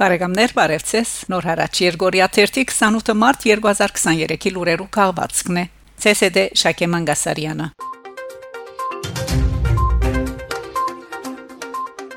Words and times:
Բարեկամներ, 0.00 0.52
բարևձեզ։ 0.56 1.10
Նոր 1.28 1.46
հարաճ 1.50 1.80
Երգորիա 1.84 2.28
28 2.32 3.12
մարտ 3.20 3.44
2023-ի 3.50 4.54
լուրերու 4.56 4.88
քաղվածքն 4.96 5.60
է։ 5.60 5.66
ՑՍԴ 6.14 6.48
Շակե 6.64 6.88
Մանգասարյանը 6.96 7.70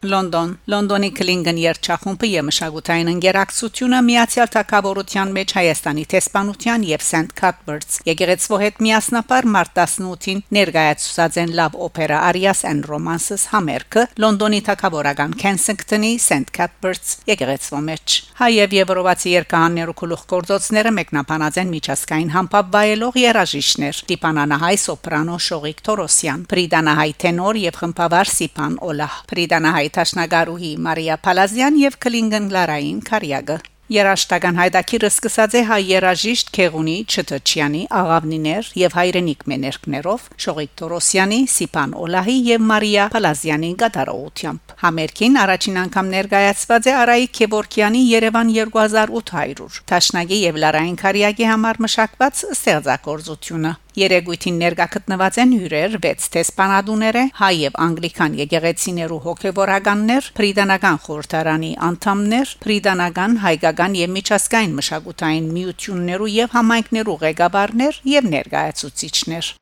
Լոնդոն 0.00 0.52
Լոնդոնի 0.72 1.08
Կլինգեն 1.12 1.58
երթախումբը 1.60 2.28
եւ 2.30 2.44
մշակութային 2.48 3.08
ինտերակցիոնը 3.10 3.98
միացյալ 4.06 4.48
թակավորության 4.54 5.32
մեջ 5.36 5.52
Հայաստանի 5.58 6.04
տեսփանության 6.12 6.86
եւ 6.88 7.02
Սենտ 7.04 7.34
Կաթբերտս 7.40 7.98
եկեղեցվո 8.08 8.60
հետ 8.62 8.80
միասնապար 8.86 9.48
մարտ 9.56 9.80
18-ին 9.82 10.40
ներկայացուցած 10.56 11.36
են 11.42 11.52
Love 11.58 11.76
Opera 11.84 12.22
Arias 12.30 12.64
and 12.70 12.88
Romances 12.88 13.44
համերգը 13.52 14.06
Լոնդոնի 14.24 14.62
թակավորական 14.70 15.36
Kensington-ի 15.44 16.14
Սենտ 16.24 16.54
Կաթբերտս 16.56 17.12
եկեղեցվո 17.28 17.82
մեջ 17.90 18.16
հայ 18.40 18.50
եւ 18.56 18.74
եվրոպացի 18.80 19.36
երկհաններու 19.36 19.96
գլուխ 20.00 20.24
գործոցները 20.32 20.94
մեկնաբանած 20.96 21.60
են 21.60 21.72
միջազգային 21.76 22.34
համբավ 22.38 22.72
վայելող 22.72 23.20
երաժիշտներ 23.20 24.02
Տիպանանահայ 24.08 24.74
սոպրանո 24.80 25.38
Շողիկ 25.50 25.84
Թորոսյան 25.90 26.48
Պրիդանահայ 26.54 27.10
տենոր 27.20 27.60
եւ 27.68 27.80
խմբավար 27.84 28.32
Սիփան 28.40 28.80
Օլահ 28.90 29.20
Պրիդանահայ 29.30 29.89
Տաշնագարուհի 29.98 30.72
Մարիա 30.86 31.20
Փալազյան 31.26 31.82
եւ 31.88 32.00
Կլինգեն 32.06 32.48
Լարային 32.56 33.04
Կարիագը 33.10 33.58
Երաշտական 33.90 34.54
հայդակիրը 34.54 35.08
սկսած 35.10 35.54
է 35.58 35.60
հայ 35.66 35.78
երաժիշտ 35.82 36.50
Քեղունի 36.54 36.92
Չթչյանի 37.10 37.80
աղավնիներ 38.00 38.68
եւ 38.78 38.94
հայրենիք 38.94 39.42
մեներկներով 39.50 40.28
Շողիկ 40.44 40.76
Տորոսյանի, 40.78 41.40
Սիփան 41.56 41.96
Օլահի 42.04 42.36
եւ 42.50 42.62
Մարիա 42.70 43.08
Փալազյանի 43.16 43.72
գդարողությամբ։ 43.82 44.76
Համերգին 44.84 45.40
առաջին 45.42 45.82
անգամ 45.82 46.14
ներկայացված 46.14 46.86
է 46.86 46.94
Արայիկ 47.00 47.34
Քևորքյանի 47.40 48.06
Երևան 48.14 48.54
2800 48.60 49.82
Տաշնագի 49.90 50.42
եւ 50.46 50.62
Լարային 50.70 50.98
Քարիագի 51.02 51.50
համար 51.50 51.82
մշակված 51.90 52.46
ստեղծագործությունը։ 52.54 53.74
Երեգույթին 53.98 54.58
ներկա 54.62 54.86
գտնված 54.94 55.38
են 55.42 55.54
հյուրեր 55.56 55.96
6 56.04 56.28
տեսփանադուները, 56.36 57.22
հայ 57.40 57.50
եւ 57.60 57.78
անգլիկան 57.86 58.36
եկեղեցիներու 58.40 59.18
հոգեվորականներ, 59.26 60.28
Պրիդանական 60.38 61.00
խորհրդարանի 61.06 61.72
անդամներ, 61.90 62.54
Պրիդանական 62.62 63.36
հայկական 63.46 63.98
եւ 64.00 64.14
միջազգային 64.14 64.76
մշակութային 64.78 65.50
միություններու 65.58 66.30
եւ 66.38 66.54
համայնքներու 66.60 67.18
ղեկավարներ 67.26 68.00
եւ 68.14 68.30
ներկայացուցիչներ։ 68.36 69.54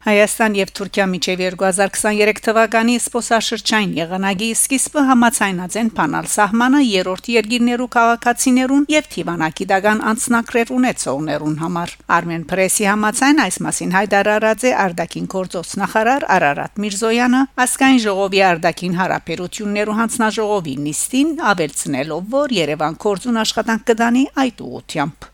Հայաստան 0.00 0.54
եւ 0.56 0.70
Թուրքիա 0.78 1.04
միջև 1.12 1.40
2023 1.60 2.38
թվականի 2.46 2.92
սփոսաշրջային 3.04 3.90
եղանակի 3.98 4.46
սկիզբը 4.56 5.02
համացայնած 5.10 5.74
են 5.76 5.90
փանալ 5.98 6.28
սահմանը 6.34 6.80
երրորդ 6.86 7.26
երկիրներու 7.34 7.88
քաղաքացիներուն 7.96 8.86
եւ 8.94 9.10
Թիվանակի 9.14 9.66
դական 9.74 10.00
անձնակրեր 10.12 10.72
ունեցողներուն 10.78 11.58
համար։ 11.60 11.92
Armen 12.16 12.46
Press-ի 12.48 12.88
համացայն 12.88 13.44
այս 13.44 13.60
մասին 13.68 13.92
հայտարարած 13.98 14.64
է 14.64 14.72
Արդակին 14.86 15.28
գործոց 15.36 15.74
նախարար 15.84 16.26
Արարատ 16.40 16.80
Միրզոյանը, 16.80 17.42
ասկայն 17.66 18.00
ժողովի 18.06 18.42
Արդակին 18.54 18.96
հարաբերություններու 19.04 19.98
հանձնաժողովի 20.00 20.78
նիստին 20.88 21.36
ավելցնելով, 21.52 22.24
որ 22.40 22.56
Երևան 22.60 22.98
կորձուն 23.04 23.44
աշխատանք 23.44 23.86
կդանի 23.92 24.24
այդ 24.46 24.66
ուղությամբ։ 24.70 25.30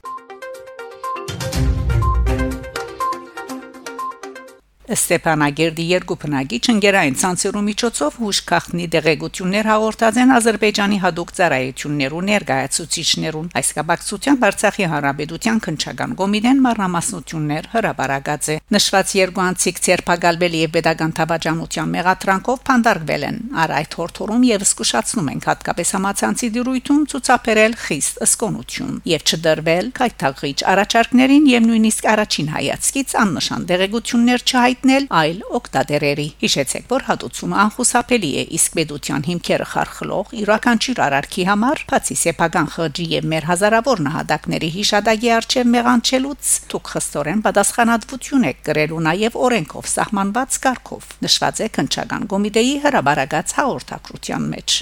Ստեփանագերդի 4.87 5.85
երկու 5.91 6.15
բնակիչ 6.23 6.61
ընկերային 6.71 7.17
ցանցերու 7.19 7.63
միջոցով 7.67 8.19
հուշ 8.23 8.39
քախնի 8.47 8.85
դեղեցություններ 8.95 9.69
հաղորդած 9.71 10.19
են 10.23 10.35
Ադրբեջանի 10.37 10.99
հadoop 11.03 11.33
ծառայություններու 11.39 12.23
ներկայացուցիչներուն 12.29 13.49
այս 13.59 13.71
կապակցությամբ 13.79 14.47
Արցախի 14.47 14.87
հանրապետության 14.93 15.59
քնչական 15.67 16.15
կոմիտեն 16.23 16.63
մարնամասնություններ 16.67 17.69
հրաբարացած 17.75 18.47
է 18.47 18.57
նշված 18.77 19.15
երկու 19.19 19.45
անցիկ 19.47 19.83
ցերպակալվել 19.87 20.55
եւ 20.63 20.71
pedagogan 20.77 21.17
թավաճանության 21.19 21.93
մեղատրանքով 21.97 22.63
փանդարգվել 22.71 23.27
են 23.27 23.43
առ 23.67 23.75
այդ 23.83 23.99
հորթորում 23.99 24.47
եւ 24.47 24.67
զսկուշացնում 24.71 25.31
են 25.35 25.45
հատկապես 25.51 25.93
համացանցի 25.97 26.53
դյուրույթում 26.55 27.03
ցուցաբերել 27.11 27.77
խիստ 27.83 28.23
ըսկոնություն 28.27 28.95
եւ 29.17 29.27
չդրվել 29.27 29.87
կայթաղիչ 29.99 30.57
առաջարկներին 30.77 31.51
եւ 31.57 31.67
նույնիսկ 31.67 32.11
առաջին 32.15 32.51
հայացքից 32.57 33.17
աննշան 33.27 33.67
դեղեցություններ 33.73 34.47
չհայ 34.47 34.76
հայտնել 34.77 35.07
այլ 35.17 35.39
օկտատերերի։ 35.57 36.25
Հիշեցեք, 36.43 36.85
որ 36.91 37.05
հատուցումը 37.07 37.57
անխուսափելի 37.63 38.31
է, 38.37 38.43
իսկ 38.57 38.75
պետության 38.77 39.23
հիմքերը 39.27 39.67
խարխլող 39.73 40.35
յուրաքանչյուր 40.37 41.01
արարքի 41.07 41.45
համար, 41.49 41.81
բացի 41.89 42.17
սեփական 42.21 42.69
խոջի 42.77 43.07
եւ 43.17 43.29
մեր 43.33 43.47
հազարավոր 43.49 44.03
նահատակների 44.07 44.71
հիշադակի 44.77 45.33
արժեվ 45.37 45.71
մեղանչելուց, 45.73 46.53
դուք 46.77 46.93
խստորեն 46.93 47.41
պատասխանատվություն 47.47 48.47
եք 48.53 48.61
կրելու 48.69 49.03
նաեւ 49.09 49.41
օրենքով 49.47 49.91
սահմանված 49.97 50.61
կարգով։ 50.67 51.11
Նշված 51.25 51.57
է 51.57 51.71
քնչական 51.81 52.31
կոմիտեի 52.37 52.77
հրաբարակած 52.85 53.57
հաղորդակցության 53.57 54.49
մեջ։ 54.53 54.79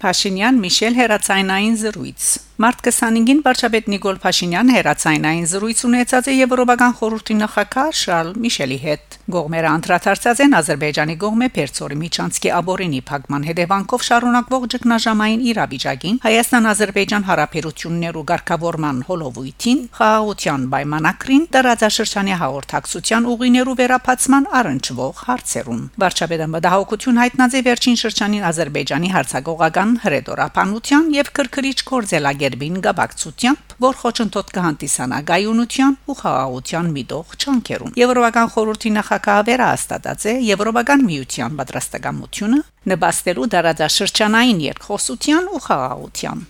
Փաշինյան 0.00 0.62
Միշել 0.64 0.94
հերացայնային 0.96 1.74
զրույց 1.84 2.49
Մարտ 2.60 2.80
25-ին 2.84 3.38
վարչապետ 3.40 3.86
Նիկոլ 3.88 4.18
Փաշինյանը 4.20 4.74
հերացայնային 4.74 5.46
զրույց 5.48 5.78
ունեցած 5.88 6.26
է 6.28 6.32
Եվրոպական 6.34 6.96
խորհրդի 6.98 7.36
նախագահ 7.40 7.94
Շարլ 8.00 8.32
Միշելի 8.42 8.76
հետ։ 8.82 9.16
Գողմերը 9.32 9.70
անդրադարձած 9.70 10.42
են 10.44 10.56
Ադրբեջանի 10.58 11.14
գողմե 11.22 11.48
Պերցորի 11.56 11.96
Միչանսկի 12.00 12.50
աբորինի 12.58 13.00
փակման 13.08 13.46
հետևանքով 13.48 14.04
շարունակվող 14.10 14.66
ճգնաժամային 14.74 15.44
իրավիճակին 15.50 16.20
Հայաստան-Ադրբեջան 16.26 17.26
հարաբերություններու 17.30 18.24
ղեկավարման 18.30 19.00
հոլովույթին 19.08 19.80
խաղաղության 19.96 20.68
պայմանակրին 20.74 21.44
տարածաշրջանի 21.56 22.34
հաղորդակցության 22.44 23.30
ուղիներու 23.30 23.78
վերապացման 23.80 24.50
առնչվող 24.60 25.24
հարցերուն։ 25.30 25.82
Վարչապետը 26.04 26.50
մտահոգություն 26.60 27.20
հայտնած 27.24 27.56
է 27.56 27.64
վերջին 27.70 28.00
շրջանին 28.04 28.46
Ադրբեջանի 28.50 29.14
հարցակողական 29.16 29.96
հրետորապանության 30.04 31.10
եւ 31.20 31.34
քրքրիչ 31.40 31.78
կորձելագեր 31.90 32.49
Սերբին 32.50 32.78
գաբակցությամբ, 32.82 33.74
որ 33.84 33.96
խոչընդոտ 34.00 34.48
կհանդիսանա 34.56 35.18
գայունության 35.28 35.92
ու 36.10 36.14
խաղաղության 36.20 36.86
միտող 36.96 37.34
չանքերուն։ 37.38 37.92
Եվրոպական 38.00 38.48
խորհրդի 38.54 38.90
նախագահը 38.96 39.44
վերահաստատած 39.50 40.24
է 40.26 40.34
Եվրոպական 40.50 41.04
միության 41.06 41.60
պատրաստակամությունը 41.60 42.58
նպաստելու 42.90 43.46
դարաձաշրջանային 43.54 44.64
երկխոսության 44.66 45.46
ու 45.54 45.62
խաղաղության։ 45.70 46.42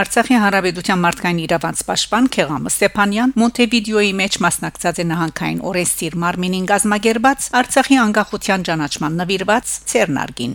Արցախի 0.00 0.36
հանրապետության 0.40 1.00
մարդկային 1.04 1.40
իրավանց 1.44 1.80
պաշտպան 1.86 2.28
Քեղամ 2.34 2.68
Ստեփանյան 2.70 3.32
Մոնտեվիդեոյի 3.42 4.12
մեջ 4.22 4.38
մասնակցած 4.46 5.02
է 5.02 5.06
նահանգային 5.10 5.62
օրենսդիր 5.70 6.18
Մարմինին 6.24 6.70
գազմագերբած 6.70 7.50
Արցախի 7.60 8.02
անկախության 8.06 8.66
ճանաչման 8.70 9.22
նվիրված 9.24 9.78
Ցերնարգին 9.90 10.54